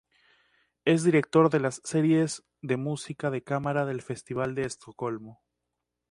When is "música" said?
2.75-3.29